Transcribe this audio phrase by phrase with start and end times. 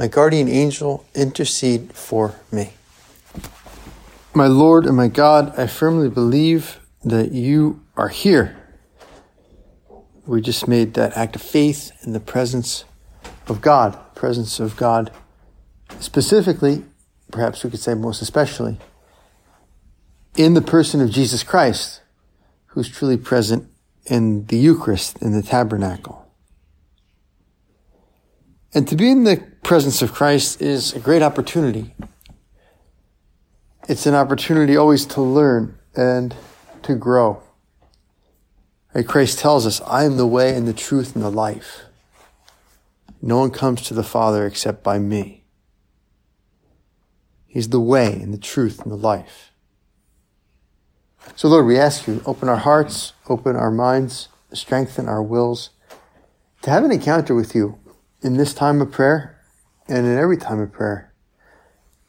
[0.00, 2.70] my guardian angel, intercede for me.
[4.32, 8.56] My Lord and my God, I firmly believe that you are here.
[10.24, 12.86] We just made that act of faith in the presence
[13.46, 15.12] of God, presence of God.
[15.98, 16.82] Specifically,
[17.30, 18.78] perhaps we could say most especially,
[20.34, 22.00] in the person of Jesus Christ,
[22.68, 23.68] who's truly present
[24.06, 26.19] in the Eucharist, in the tabernacle.
[28.72, 31.94] And to be in the presence of Christ is a great opportunity.
[33.88, 36.36] It's an opportunity always to learn and
[36.82, 37.42] to grow.
[38.94, 39.06] Right?
[39.06, 41.82] Christ tells us, I am the way and the truth and the life.
[43.20, 45.44] No one comes to the Father except by me.
[47.48, 49.52] He's the way and the truth and the life.
[51.34, 55.70] So Lord, we ask you, open our hearts, open our minds, strengthen our wills
[56.62, 57.78] to have an encounter with you
[58.22, 59.38] in this time of prayer
[59.88, 61.12] and in every time of prayer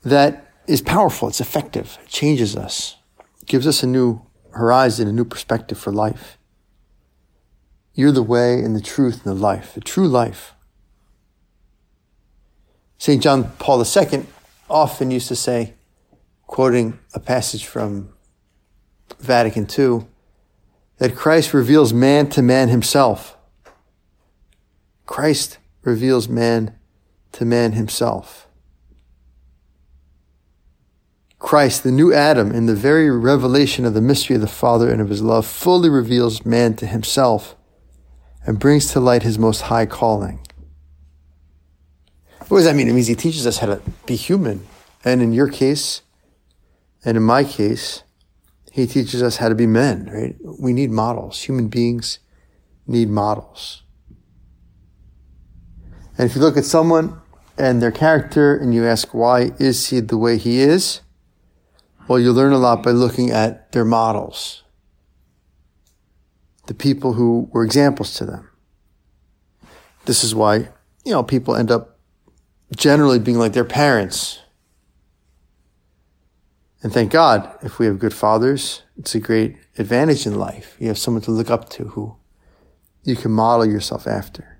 [0.04, 1.28] that is powerful.
[1.28, 1.98] It's effective.
[2.04, 2.98] It changes us,
[3.46, 6.38] gives us a new horizon, a new perspective for life.
[7.94, 10.54] You're the way and the truth and the life, the true life.
[12.98, 13.22] St.
[13.22, 14.26] John Paul II
[14.70, 15.74] often used to say,
[16.48, 18.14] quoting a passage from
[19.20, 20.06] Vatican II,
[20.98, 23.38] that Christ reveals man to man himself.
[25.06, 26.78] Christ reveals man
[27.34, 28.48] to man himself.
[31.40, 35.02] Christ, the new Adam, in the very revelation of the mystery of the Father and
[35.02, 37.56] of his love, fully reveals man to himself
[38.46, 40.40] and brings to light his most high calling.
[42.48, 42.88] What does that mean?
[42.88, 44.68] It means he teaches us how to be human.
[45.04, 46.02] And in your case,
[47.04, 48.04] and in my case,
[48.72, 50.36] he teaches us how to be men, right?
[50.60, 51.42] We need models.
[51.44, 52.20] Human beings
[52.86, 53.84] need models.
[56.18, 57.20] And if you look at someone
[57.58, 61.02] and their character and you ask, why is he the way he is?
[62.08, 64.64] Well, you learn a lot by looking at their models.
[66.68, 68.50] The people who were examples to them.
[70.06, 70.70] This is why,
[71.06, 72.00] you know, people end up
[72.76, 74.40] generally being like their parents.
[76.84, 80.76] And thank God, if we have good fathers, it's a great advantage in life.
[80.80, 82.16] You have someone to look up to who
[83.04, 84.51] you can model yourself after.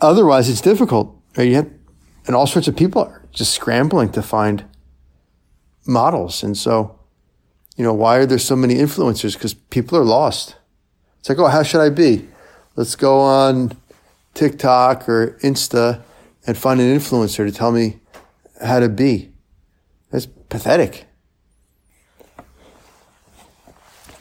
[0.00, 1.16] Otherwise, it's difficult.
[1.36, 1.48] Right?
[1.48, 1.70] You have,
[2.26, 4.64] and all sorts of people are just scrambling to find
[5.86, 6.42] models.
[6.42, 6.98] And so,
[7.76, 9.34] you know, why are there so many influencers?
[9.34, 10.56] Because people are lost.
[11.18, 12.28] It's like, oh, how should I be?
[12.76, 13.76] Let's go on
[14.34, 16.02] TikTok or Insta
[16.46, 18.00] and find an influencer to tell me
[18.64, 19.32] how to be.
[20.10, 21.06] That's pathetic.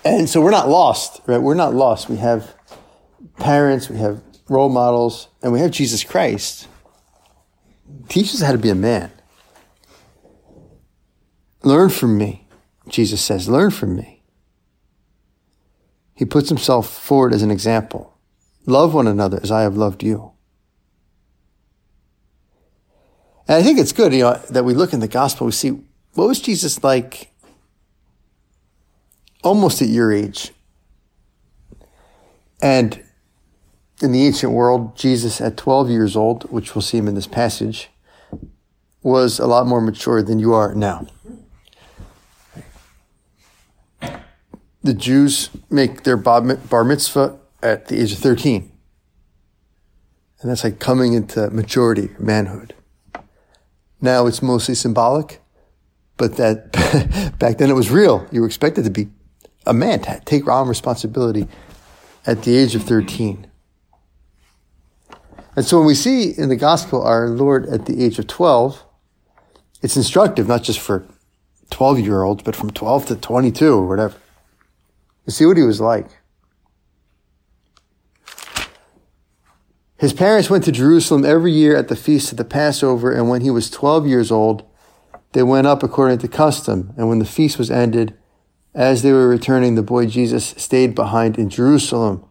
[0.04, 1.42] And so we're not lost, right?
[1.42, 2.10] We're not lost.
[2.10, 2.56] We have
[3.38, 6.68] parents, we have role models, and we have Jesus Christ,
[8.08, 9.12] teach us how to be a man.
[11.64, 12.48] Learn from me,
[12.88, 14.24] Jesus says, learn from me.
[16.16, 18.18] He puts himself forward as an example.
[18.66, 20.34] Love one another as I have loved you.
[23.48, 25.80] And I think it's good, you know, that we look in the gospel, we see
[26.14, 27.32] what was Jesus like
[29.44, 30.52] almost at your age?
[32.62, 33.04] And
[34.02, 37.28] in the ancient world, Jesus at 12 years old, which we'll see him in this
[37.28, 37.90] passage,
[39.02, 41.08] was a lot more mature than you are now.
[44.82, 46.42] The Jews make their bar
[46.84, 48.72] mitzvah at the age of 13.
[50.42, 52.74] And that's like coming into maturity, manhood.
[54.00, 55.42] Now it's mostly symbolic,
[56.16, 56.72] but that
[57.40, 58.26] back then it was real.
[58.32, 59.10] You were expected to be
[59.66, 61.50] a man, take on responsibility
[62.26, 63.49] at the age of 13.
[65.60, 68.82] And so when we see in the gospel our Lord at the age of 12,
[69.82, 71.06] it's instructive, not just for
[71.70, 74.16] 12 year olds, but from 12 to 22 or whatever.
[75.26, 76.08] You see what he was like.
[79.98, 83.42] His parents went to Jerusalem every year at the feast of the Passover, and when
[83.42, 84.64] he was 12 years old,
[85.34, 86.94] they went up according to custom.
[86.96, 88.18] And when the feast was ended,
[88.74, 92.24] as they were returning, the boy Jesus stayed behind in Jerusalem.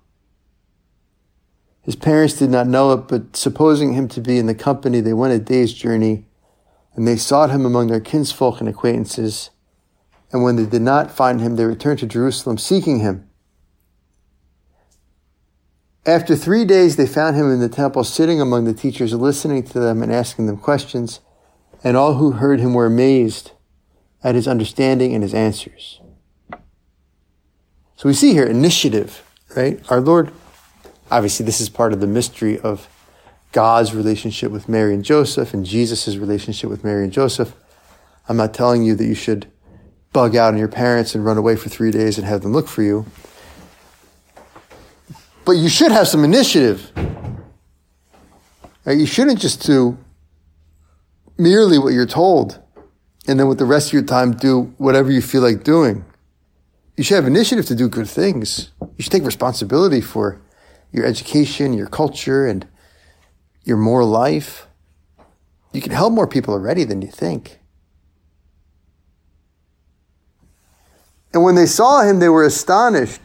[1.89, 5.15] His parents did not know it, but supposing him to be in the company, they
[5.15, 6.27] went a day's journey,
[6.95, 9.49] and they sought him among their kinsfolk and acquaintances.
[10.31, 13.27] And when they did not find him, they returned to Jerusalem seeking him.
[16.05, 19.81] After three days, they found him in the temple, sitting among the teachers, listening to
[19.81, 21.21] them and asking them questions.
[21.83, 23.53] And all who heard him were amazed
[24.23, 26.03] at his understanding and his answers.
[27.97, 29.25] So we see here initiative,
[29.57, 29.81] right?
[29.91, 30.33] Our Lord,
[31.11, 32.89] obviously, this is part of the mystery of
[33.53, 37.55] God's relationship with Mary and Joseph and Jesus' relationship with Mary and Joseph.
[38.29, 39.51] I'm not telling you that you should
[40.13, 42.69] bug out on your parents and run away for three days and have them look
[42.69, 43.07] for you.
[45.45, 46.93] But you should have some initiative.
[48.85, 48.99] Right?
[48.99, 49.97] You shouldn't just do
[51.39, 52.61] merely what you're told
[53.27, 56.05] and then with the rest of your time do whatever you feel like doing.
[56.97, 58.73] You should have initiative to do good things.
[58.81, 60.41] You should take responsibility for
[60.93, 62.67] your education, your culture, and
[63.65, 64.67] your moral life.
[65.73, 67.61] You can help more people already than you think.
[71.33, 73.21] And when they saw him, they were astonished.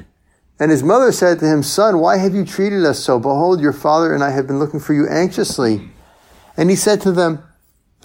[0.60, 3.20] And his mother said to him, Son, why have you treated us so?
[3.20, 5.90] Behold, your father and I have been looking for you anxiously.
[6.56, 7.44] And he said to them,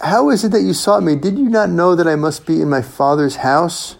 [0.01, 1.15] How is it that you sought me?
[1.15, 3.97] Did you not know that I must be in my father's house?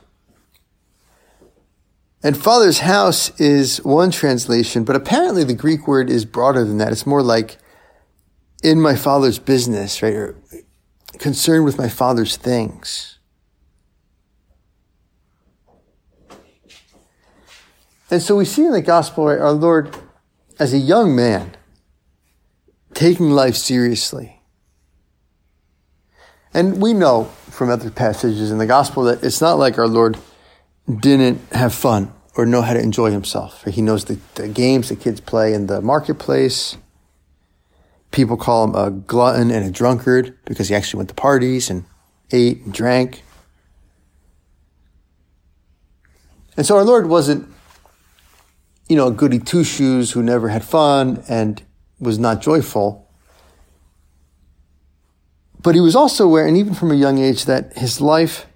[2.21, 6.91] And father's house is one translation, but apparently the Greek word is broader than that.
[6.91, 7.57] It's more like
[8.61, 10.13] in my father's business, right?
[10.13, 10.35] Or
[11.17, 13.19] concerned with my father's things.
[18.11, 19.95] And so we see in the gospel, right, our Lord,
[20.57, 21.55] as a young man,
[22.93, 24.41] taking life seriously.
[26.53, 30.17] And we know from other passages in the gospel that it's not like our Lord
[30.89, 33.63] didn't have fun or know how to enjoy himself.
[33.65, 36.77] He knows the, the games the kids play in the marketplace.
[38.11, 41.85] People call him a glutton and a drunkard because he actually went to parties and
[42.31, 43.23] ate and drank.
[46.57, 47.47] And so our Lord wasn't
[48.89, 51.61] you know, a goody two shoes who never had fun and
[51.99, 53.07] was not joyful.
[55.61, 58.47] But he was also aware, and even from a young age, that his life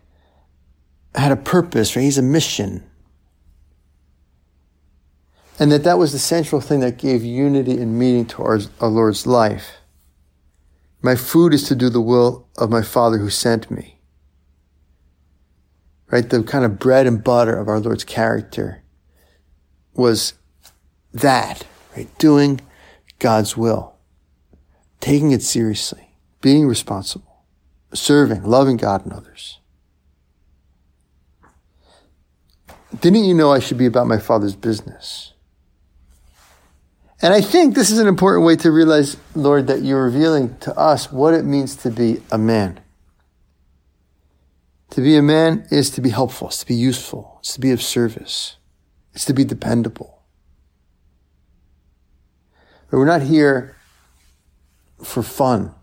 [1.15, 2.04] had a purpose, right?
[2.04, 2.83] He's a mission.
[5.60, 8.89] And that that was the central thing that gave unity and meaning to our, our
[8.89, 9.77] Lord's life.
[11.01, 14.00] My food is to do the will of my Father who sent me.
[16.10, 16.30] Right?
[16.30, 18.83] The kind of bread and butter of our Lord's character
[19.94, 20.33] was
[21.13, 22.07] that, right?
[22.18, 22.62] Doing
[23.19, 23.95] God's will,
[25.00, 27.45] taking it seriously, being responsible,
[27.94, 29.59] serving, loving God and others.
[33.00, 35.34] Didn't you know I should be about my father's business?
[37.22, 40.78] And I think this is an important way to realize, Lord, that you're revealing to
[40.78, 42.80] us what it means to be a man.
[44.92, 47.72] To be a man is to be helpful, it's to be useful, it's to be
[47.72, 48.57] of service.
[49.13, 50.22] It's to be dependable.
[52.90, 53.75] But we're not here
[55.04, 55.74] for fun.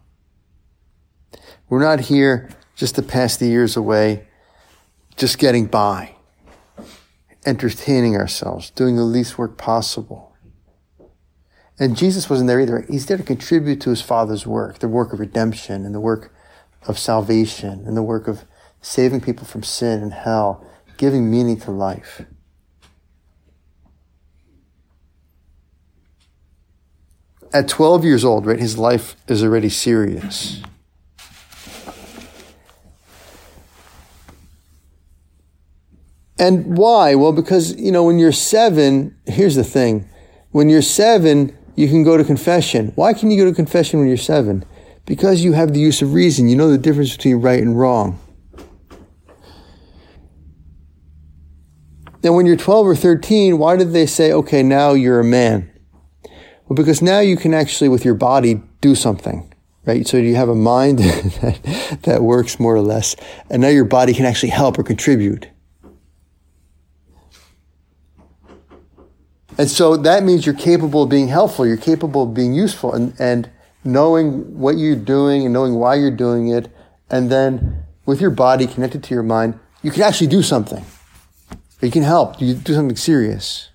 [1.68, 4.26] We're not here just to pass the years away,
[5.16, 6.16] just getting by,
[7.46, 10.36] entertaining ourselves, doing the least work possible.
[11.78, 12.84] And Jesus wasn't there either.
[12.88, 16.32] He's there to contribute to his Father's work, the work of redemption and the work
[16.86, 18.44] of salvation and the work of
[18.82, 20.66] saving people from sin and hell,
[20.98, 22.22] giving meaning to life.
[27.52, 30.62] at 12 years old, right, his life is already serious.
[36.40, 37.14] And why?
[37.16, 40.08] Well, because, you know, when you're seven, here's the thing.
[40.52, 42.92] When you're seven, you can go to confession.
[42.94, 44.64] Why can you go to confession when you're seven?
[45.04, 46.48] Because you have the use of reason.
[46.48, 48.18] You know the difference between right and wrong.
[52.24, 55.70] Now, when you're 12 or 13, why did they say, okay, now you're a man?
[56.66, 59.52] Well, because now you can actually, with your body, do something,
[59.84, 60.06] right?
[60.06, 63.14] So you have a mind that, that works more or less,
[63.50, 65.49] and now your body can actually help or contribute.
[69.58, 73.14] And so that means you're capable of being helpful, you're capable of being useful, and,
[73.18, 73.50] and
[73.84, 76.74] knowing what you're doing and knowing why you're doing it,
[77.10, 80.84] and then with your body connected to your mind, you can actually do something.
[81.80, 82.40] You can help.
[82.40, 83.70] You do something serious.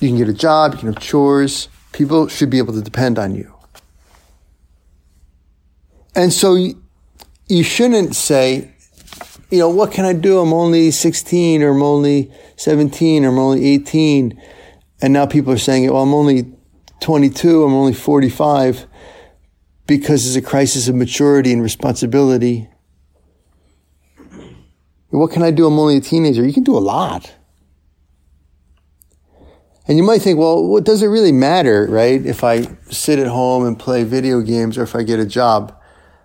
[0.00, 3.18] You can get a job, you can have chores, People should be able to depend
[3.18, 3.54] on you.
[6.14, 6.54] And so
[7.48, 8.70] you shouldn't say,
[9.50, 10.40] you know, what can I do?
[10.40, 14.38] I'm only 16 or I'm only 17 or I'm only 18.
[15.00, 16.52] And now people are saying, well, I'm only
[17.00, 18.86] 22, I'm only 45
[19.86, 22.68] because there's a crisis of maturity and responsibility.
[25.10, 25.66] What can I do?
[25.66, 26.44] I'm only a teenager.
[26.44, 27.34] You can do a lot.
[29.88, 32.24] And you might think, well, what does it really matter, right?
[32.24, 35.78] If I sit at home and play video games or if I get a job?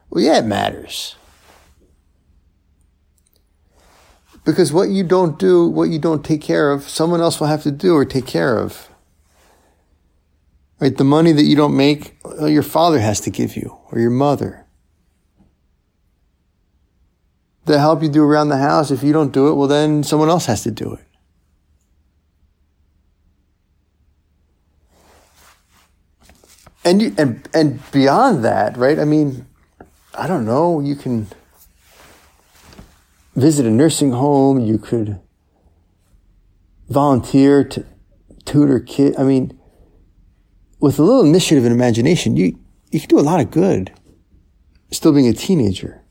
[0.09, 1.15] Well, yeah, it matters.
[4.43, 7.63] Because what you don't do, what you don't take care of, someone else will have
[7.63, 8.89] to do or take care of.
[10.79, 10.97] Right?
[10.97, 14.09] The money that you don't make, uh, your father has to give you or your
[14.09, 14.65] mother.
[17.65, 20.29] The help you do around the house, if you don't do it, well, then someone
[20.29, 21.05] else has to do it.
[26.83, 28.97] And you, and and beyond that, right?
[28.97, 29.45] I mean,
[30.15, 30.79] I don't know.
[30.79, 31.27] You can
[33.41, 34.59] visit a nursing home.
[34.59, 35.19] You could
[36.89, 37.85] volunteer to
[38.45, 39.17] tutor kids.
[39.17, 39.59] I mean,
[40.79, 42.57] with a little initiative and imagination, you,
[42.91, 43.91] you can do a lot of good
[44.91, 46.01] still being a teenager.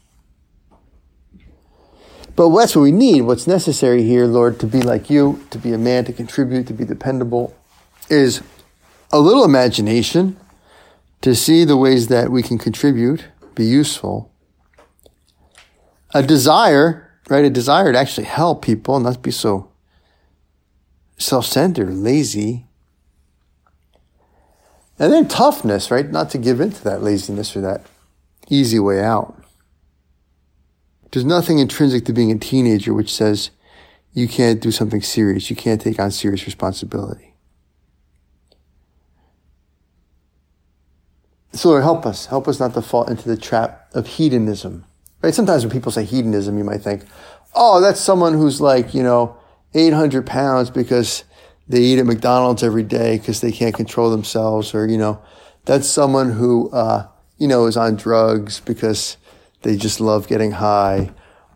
[2.37, 3.23] But that's what we need.
[3.23, 6.73] What's necessary here, Lord, to be like you, to be a man, to contribute, to
[6.73, 7.55] be dependable,
[8.09, 8.43] is
[9.13, 10.39] a little imagination
[11.21, 14.33] to see the ways that we can contribute, be useful,
[16.15, 17.45] a desire, right?
[17.45, 19.71] A desire to actually help people and not be so
[21.17, 22.67] self-centered, lazy,
[24.99, 26.11] and then toughness, right?
[26.11, 27.87] Not to give in to that laziness or that
[28.51, 29.43] easy way out.
[31.13, 33.51] There's nothing intrinsic to being a teenager which says
[34.13, 35.51] you can't do something serious.
[35.51, 37.35] You can't take on serious responsibility.
[41.53, 42.27] So Lord, help us.
[42.27, 44.85] Help us not to fall into the trap of hedonism.
[45.23, 45.35] Right?
[45.35, 47.05] Sometimes when people say hedonism, you might think,
[47.55, 49.37] oh, that's someone who's like, you know,
[49.75, 51.25] 800 pounds because
[51.71, 55.23] they eat at McDonald's every day because they can't control themselves, or you know,
[55.65, 57.07] that's someone who uh,
[57.39, 59.17] you know is on drugs because
[59.63, 61.11] they just love getting high,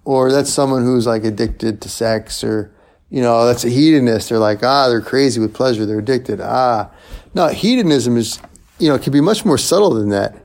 [0.04, 2.72] or that's someone who's like addicted to sex, or
[3.10, 4.28] you know, that's a hedonist.
[4.28, 5.84] They're like, ah, they're crazy with pleasure.
[5.84, 6.40] They're addicted.
[6.40, 6.90] Ah,
[7.34, 8.38] no, hedonism is,
[8.78, 10.43] you know, it can be much more subtle than that.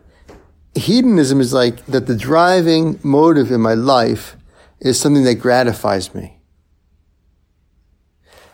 [0.80, 4.36] Hedonism is like that the driving motive in my life
[4.80, 6.38] is something that gratifies me.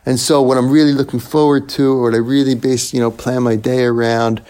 [0.05, 3.12] And so what I'm really looking forward to, or what I really base, you know,
[3.12, 4.44] plan my day around,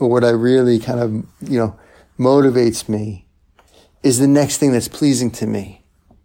[0.00, 1.12] or what I really kind of,
[1.50, 1.78] you know,
[2.18, 3.26] motivates me
[4.02, 5.84] is the next thing that's pleasing to me.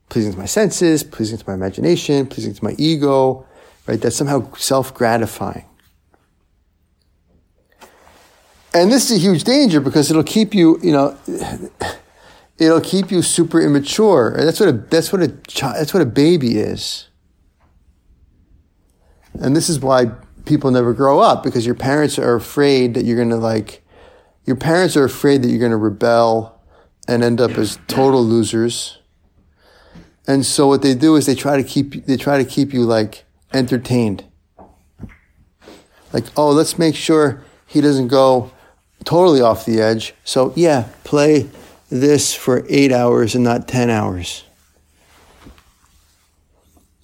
[0.10, 3.46] Pleasing to my senses, pleasing to my imagination, pleasing to my ego,
[3.88, 4.00] right?
[4.00, 5.66] That's somehow self-gratifying.
[8.78, 11.18] And this is a huge danger because it'll keep you, you know,
[12.60, 14.36] it'll keep you super immature.
[14.38, 15.28] That's what a, that's what a,
[15.74, 17.08] that's what a baby is.
[19.34, 20.12] And this is why
[20.46, 23.84] people never grow up because your parents are afraid that you're going to like,
[24.46, 26.62] your parents are afraid that you're going to rebel
[27.08, 29.00] and end up as total losers.
[30.28, 32.84] And so what they do is they try to keep, they try to keep you
[32.84, 34.24] like entertained.
[36.14, 38.52] Like, oh, let's make sure he doesn't go
[39.08, 40.14] totally off the edge.
[40.26, 41.50] So yeah, play
[41.90, 44.44] this for eight hours and not 10 hours.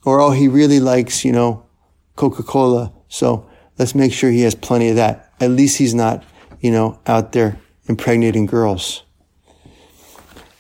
[0.03, 1.65] Or, oh, he really likes, you know,
[2.17, 2.91] Coca Cola.
[3.07, 5.31] So let's make sure he has plenty of that.
[5.39, 6.25] At least he's not,
[6.59, 7.57] you know, out there
[7.87, 9.03] impregnating girls.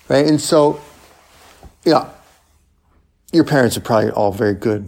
[0.07, 0.25] Right?
[0.25, 0.79] And so,
[1.83, 2.09] yeah,
[3.33, 4.87] your parents are probably all very good.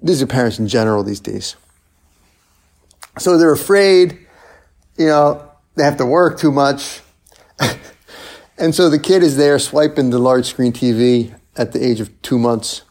[0.00, 1.56] These are parents in general these days.
[3.18, 4.25] So they're afraid,
[4.98, 7.00] you know, they have to work too much.
[8.58, 12.10] and so the kid is there swiping the large screen TV at the age of
[12.22, 12.82] two months.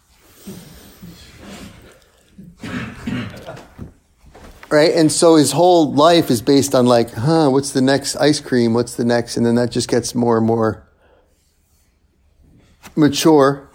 [4.75, 4.93] right?
[4.93, 8.73] And so his whole life is based on like, huh, what's the next ice cream?
[8.73, 9.37] What's the next?
[9.37, 10.87] And then that just gets more and more
[12.95, 13.69] mature.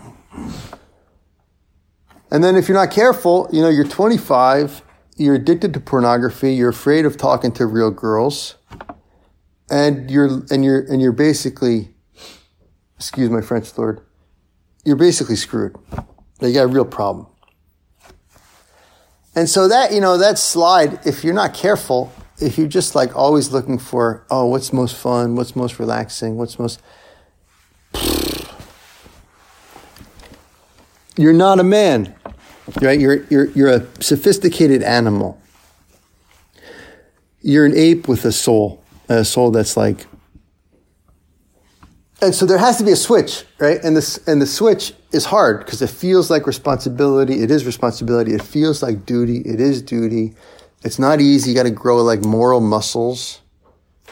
[2.31, 4.83] And then if you're not careful, you know, you're 25,
[5.21, 8.55] you're addicted to pornography, you're afraid of talking to real girls,
[9.71, 11.95] and you're, and you're, and you're basically,
[12.97, 14.00] excuse my French, Lord,
[14.83, 15.77] you're basically screwed.
[16.41, 17.27] You got a real problem.
[19.35, 22.11] And so that, you know, that slide, if you're not careful,
[22.41, 26.59] if you're just like always looking for, oh, what's most fun, what's most relaxing, what's
[26.59, 26.81] most,
[31.19, 32.15] you're not a man,
[32.81, 32.99] right?
[32.99, 35.41] You're, you're, you're a sophisticated animal.
[37.43, 40.07] You're an ape with a soul, a soul that's like,
[42.23, 43.83] and so there has to be a switch, right?
[43.83, 47.43] And this, and the switch is hard because it feels like responsibility.
[47.43, 48.35] It is responsibility.
[48.35, 49.39] It feels like duty.
[49.39, 50.35] It is duty.
[50.85, 51.50] It's not easy.
[51.50, 53.41] You got to grow like moral muscles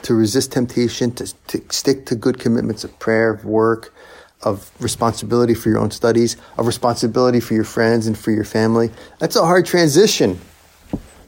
[0.03, 3.93] to resist temptation, to, to stick to good commitments of prayer, of work,
[4.43, 8.91] of responsibility for your own studies, of responsibility for your friends and for your family.
[9.19, 10.41] That's a hard transition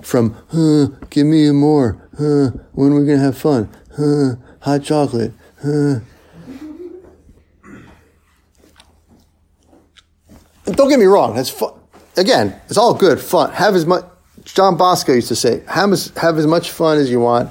[0.02, 4.82] from, huh, give me more, huh, when are we going to have fun, huh, hot
[4.82, 6.00] chocolate, huh.
[10.66, 11.74] Don't get me wrong, that's fun.
[12.16, 13.52] Again, it's all good, fun.
[13.52, 14.04] Have as much,
[14.44, 17.50] John Bosco used to say, have as, have as much fun as you want,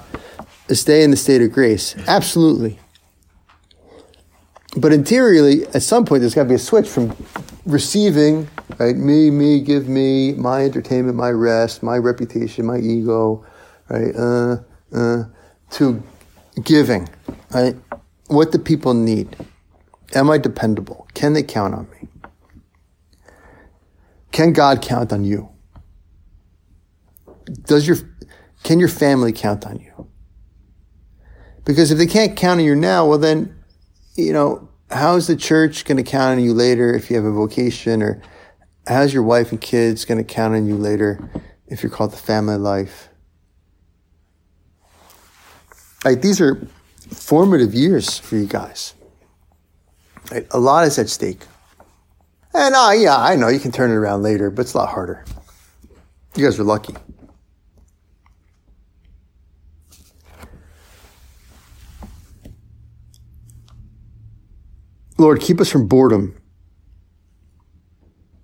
[0.69, 1.95] stay in the state of grace.
[2.07, 2.78] Absolutely.
[4.77, 7.15] But interiorly, at some point, there's got to be a switch from
[7.65, 8.47] receiving,
[8.77, 8.95] right?
[8.95, 13.45] Me, me, give me my entertainment, my rest, my reputation, my ego,
[13.89, 14.15] right?
[14.15, 14.57] Uh,
[14.93, 15.23] uh,
[15.71, 16.03] to
[16.63, 17.09] giving,
[17.51, 17.75] right?
[18.27, 19.35] What do people need?
[20.13, 21.07] Am I dependable?
[21.15, 22.07] Can they count on me?
[24.31, 25.49] Can God count on you?
[27.65, 27.97] Does your,
[28.63, 30.07] can your family count on you?
[31.65, 33.58] Because if they can't count on you now, well then
[34.19, 37.31] you know, how's the church going to count on you later if you have a
[37.31, 38.21] vocation or
[38.87, 41.29] how's your wife and kids going to count on you later
[41.67, 43.09] if you're called the family life?
[46.05, 46.67] Like these are
[47.11, 48.93] formative years for you guys.
[50.31, 51.41] Right, a lot is at stake.
[52.53, 54.89] And uh, yeah, I know you can turn it around later, but it's a lot
[54.89, 55.25] harder.
[56.35, 56.95] You guys are lucky.
[65.19, 66.35] Lord, keep us from boredom.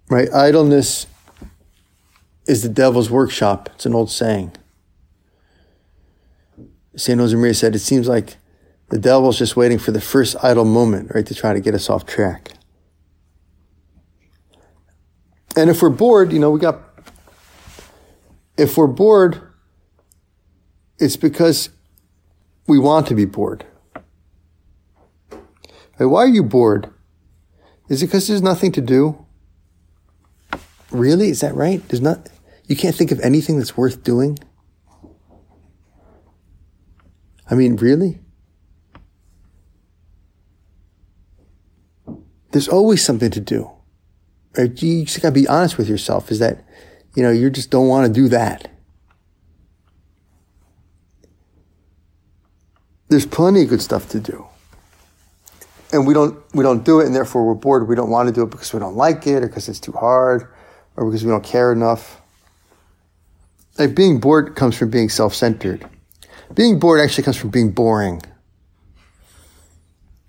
[0.10, 0.32] Right?
[0.32, 1.08] Idleness
[2.48, 3.70] is the devil's workshop.
[3.74, 4.51] It's an old saying.
[6.96, 7.20] St.
[7.20, 8.36] Josemaria said, it seems like
[8.89, 11.89] the devil's just waiting for the first idle moment, right, to try to get us
[11.89, 12.51] off track.
[15.55, 16.82] And if we're bored, you know, we got,
[18.58, 19.41] if we're bored,
[21.00, 21.70] it's because
[22.67, 23.65] we want to be bored.
[25.98, 26.91] Why are you bored?
[27.89, 29.26] Is it because there's nothing to do?
[30.91, 31.30] Really?
[31.30, 31.88] Is that right?
[31.88, 32.30] There's not,
[32.67, 34.38] you can't think of anything that's worth doing?
[37.50, 38.19] I mean, really?
[42.52, 43.72] There's always something to do.
[44.58, 44.82] Right?
[44.82, 46.65] You just gotta be honest with yourself is that,
[47.15, 48.72] you know, you just don't want to do that.
[53.08, 54.48] There's plenty of good stuff to do
[55.95, 57.88] and we don't we don't do it, and therefore we're bored.
[57.88, 59.93] We don't want to do it because we don't like it, or because it's too
[59.93, 60.47] hard,
[60.95, 62.21] or because we don't care enough.
[63.79, 65.89] Like being bored comes from being self-centered.
[66.53, 68.21] Being bored actually comes from being boring.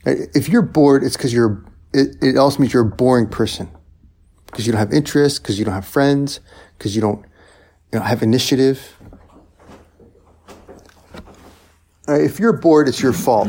[0.05, 1.65] If you're bored, it's because you're.
[1.93, 3.69] It, it also means you're a boring person
[4.47, 6.41] because you don't have interest because you don't have friends,
[6.79, 8.95] because you don't you don't have initiative.
[12.09, 13.49] If you're bored, it's your fault.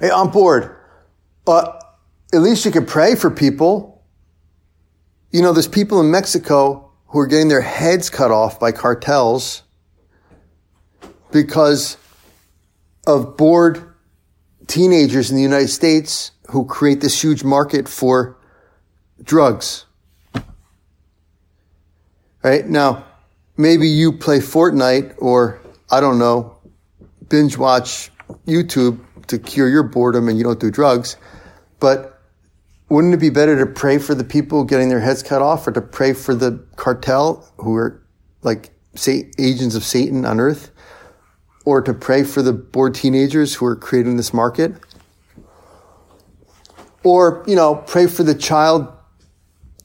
[0.00, 0.76] Hey, I'm bored.
[1.44, 1.84] But
[2.32, 4.02] at least you could pray for people.
[5.30, 9.62] You know, there's people in Mexico who are getting their heads cut off by cartels
[11.30, 11.98] because
[13.06, 13.94] of bored
[14.66, 18.38] teenagers in the United States who create this huge market for
[19.22, 19.84] drugs.
[22.42, 22.66] Right?
[22.66, 23.04] Now,
[23.56, 25.60] maybe you play Fortnite or,
[25.90, 26.56] I don't know,
[27.28, 28.10] binge watch
[28.46, 31.16] YouTube to cure your boredom and you don't do drugs.
[31.78, 32.20] But
[32.88, 35.72] wouldn't it be better to pray for the people getting their heads cut off or
[35.72, 38.02] to pray for the cartel who are
[38.42, 40.70] like say agents of Satan on earth
[41.64, 44.74] or to pray for the bored teenagers who are creating this market?
[47.02, 48.88] Or, you know, pray for the child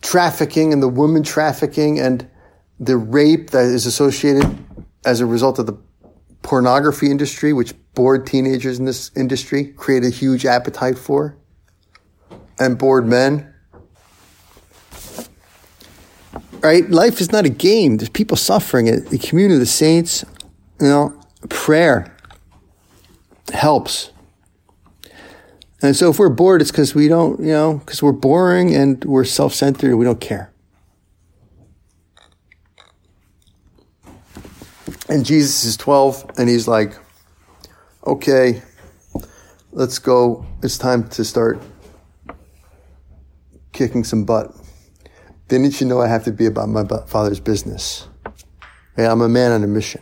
[0.02, 2.28] trafficking and the woman trafficking and
[2.80, 4.58] the rape that is associated
[5.06, 5.78] as a result of the
[6.46, 11.36] pornography industry, which bored teenagers in this industry create a huge appetite for,
[12.60, 13.52] and bored men.
[16.62, 16.88] Right?
[16.88, 17.98] Life is not a game.
[17.98, 18.86] There's people suffering.
[18.86, 19.10] It.
[19.10, 20.24] The community of the saints,
[20.80, 22.16] you know, prayer
[23.52, 24.12] helps.
[25.82, 29.04] And so if we're bored, it's because we don't, you know, because we're boring and
[29.04, 30.52] we're self centered we don't care.
[35.08, 36.98] And Jesus is 12 and he's like,
[38.06, 38.62] okay,
[39.72, 40.46] let's go.
[40.64, 41.62] It's time to start
[43.72, 44.56] kicking some butt.
[45.48, 48.08] Didn't you know I have to be about my father's business?
[48.98, 50.02] Yeah, I'm a man on a mission.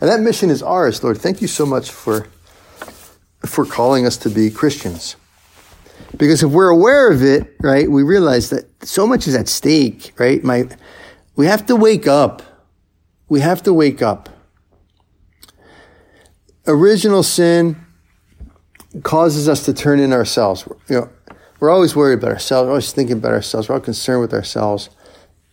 [0.00, 1.18] And that mission is ours, Lord.
[1.18, 2.26] Thank you so much for,
[3.44, 5.16] for calling us to be Christians.
[6.16, 10.12] Because if we're aware of it, right, we realize that so much is at stake,
[10.18, 10.42] right?
[10.42, 10.68] My,
[11.36, 12.42] we have to wake up
[13.28, 14.28] we have to wake up.
[16.66, 17.76] Original sin
[19.02, 20.66] causes us to turn in ourselves.
[20.88, 21.10] You know,
[21.60, 24.90] we're always worried about ourselves, we're always thinking about ourselves, we're all concerned with ourselves.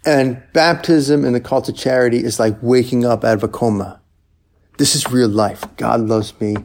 [0.05, 4.01] And baptism and the call to charity is like waking up out of a coma.
[4.77, 5.63] This is real life.
[5.77, 6.55] God loves me.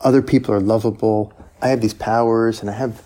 [0.00, 1.32] Other people are lovable.
[1.60, 3.02] I have these powers and I have,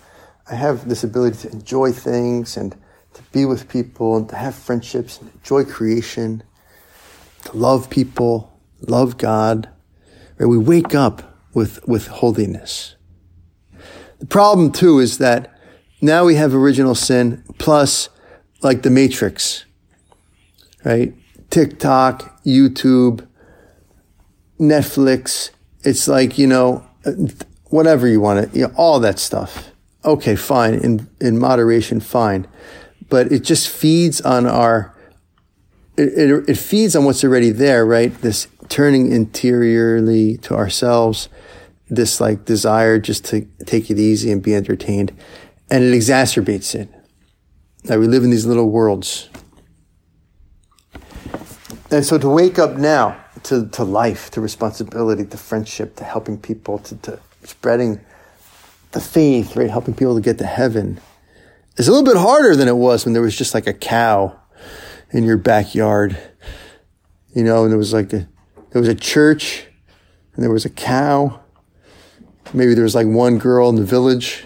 [0.49, 2.75] I have this ability to enjoy things and
[3.13, 6.43] to be with people and to have friendships and enjoy creation,
[7.45, 9.69] to love people, love God.
[10.37, 10.47] Right?
[10.47, 12.95] We wake up with, with holiness.
[14.19, 15.57] The problem too is that
[16.01, 18.09] now we have original sin plus
[18.61, 19.65] like the matrix,
[20.83, 21.13] right?
[21.49, 23.25] TikTok, YouTube,
[24.59, 25.51] Netflix.
[25.83, 26.85] It's like, you know,
[27.65, 29.71] whatever you want to, you know, all that stuff.
[30.03, 30.75] Okay, fine.
[30.75, 32.47] In, in moderation, fine.
[33.09, 34.95] But it just feeds on our,
[35.99, 38.13] it, it, it feeds on what's already there, right?
[38.21, 41.27] This turning interiorly to ourselves,
[41.89, 45.11] this like desire just to take it easy and be entertained.
[45.69, 46.89] And it exacerbates it.
[47.83, 49.29] That we live in these little worlds.
[51.91, 56.37] And so to wake up now to, to life, to responsibility, to friendship, to helping
[56.37, 57.99] people, to, to spreading
[58.91, 59.69] the faith, right?
[59.69, 60.99] Helping people to get to heaven
[61.77, 64.38] is a little bit harder than it was when there was just like a cow
[65.11, 66.17] in your backyard,
[67.33, 68.27] you know, and there was like a,
[68.71, 69.65] there was a church
[70.33, 71.39] and there was a cow.
[72.53, 74.45] Maybe there was like one girl in the village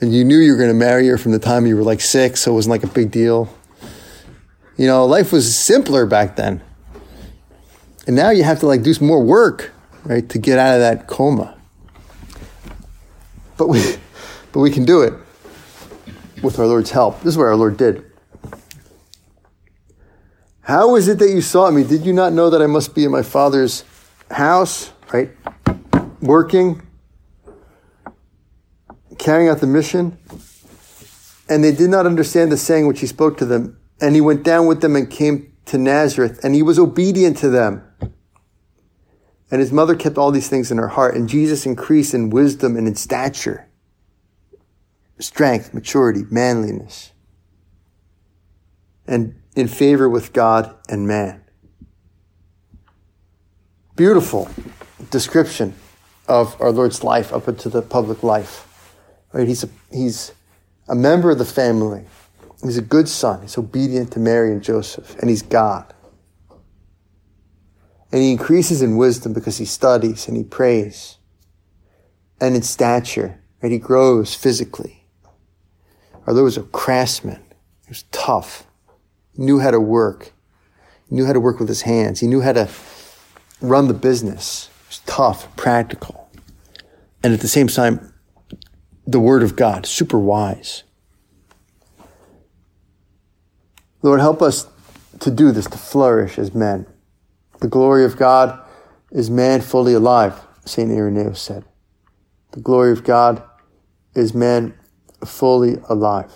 [0.00, 2.00] and you knew you were going to marry her from the time you were like
[2.00, 3.52] six, so it wasn't like a big deal.
[4.76, 6.62] You know, life was simpler back then.
[8.06, 9.72] And now you have to like do some more work,
[10.04, 11.58] right, to get out of that coma.
[13.56, 13.96] But we,
[14.52, 15.14] but we can do it
[16.42, 17.18] with our Lord's help.
[17.18, 18.07] This is what our Lord did.
[20.68, 21.82] How is it that you saw me?
[21.82, 23.84] Did you not know that I must be in my Father's
[24.30, 25.30] house, right?
[26.20, 26.86] Working,
[29.16, 30.18] carrying out the mission.
[31.48, 33.80] And they did not understand the saying which he spoke to them.
[33.98, 37.48] And he went down with them and came to Nazareth, and he was obedient to
[37.48, 37.82] them.
[39.50, 42.76] And his mother kept all these things in her heart, and Jesus increased in wisdom
[42.76, 43.70] and in stature,
[45.18, 47.12] strength, maturity, manliness,
[49.06, 51.42] and in favor with God and man.
[53.96, 54.48] Beautiful
[55.10, 55.74] description
[56.28, 58.94] of our Lord's life up into the public life.
[59.32, 59.48] Right?
[59.48, 60.30] He's a, he's
[60.88, 62.04] a member of the family.
[62.62, 63.42] He's a good son.
[63.42, 65.92] He's obedient to Mary and Joseph, and he's God.
[68.12, 71.18] And he increases in wisdom because he studies and he prays.
[72.40, 73.72] And in stature, right?
[73.72, 75.04] He grows physically.
[76.28, 77.42] Our Lord was a craftsman.
[77.86, 78.67] He was tough.
[79.38, 80.32] Knew how to work.
[81.08, 82.20] He knew how to work with his hands.
[82.20, 82.68] He knew how to
[83.62, 84.68] run the business.
[84.82, 86.30] He was tough, practical.
[87.22, 88.12] And at the same time,
[89.06, 90.82] the Word of God, super wise.
[94.02, 94.66] Lord, help us
[95.20, 96.86] to do this, to flourish as men.
[97.60, 98.60] The glory of God
[99.10, 100.90] is man fully alive, St.
[100.90, 101.64] Irenaeus said.
[102.52, 103.42] The glory of God
[104.14, 104.74] is man
[105.24, 106.32] fully alive.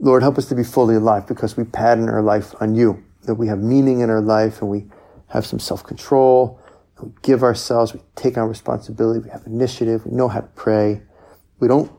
[0.00, 3.34] Lord, help us to be fully alive because we pattern our life on you, that
[3.36, 4.86] we have meaning in our life and we
[5.28, 6.60] have some self control
[7.02, 11.02] we give ourselves, we take on responsibility, we have initiative, we know how to pray.
[11.58, 11.90] We don't,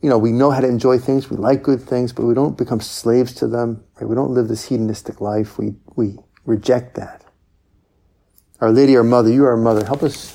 [0.00, 2.56] you know, we know how to enjoy things, we like good things, but we don't
[2.56, 3.84] become slaves to them.
[4.00, 4.08] Right?
[4.08, 5.58] We don't live this hedonistic life.
[5.58, 7.24] We, we reject that.
[8.60, 9.84] Our Lady, our Mother, you are our Mother.
[9.84, 10.34] Help us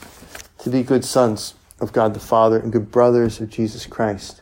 [0.59, 4.41] to be good sons of God the Father and good brothers of Jesus Christ.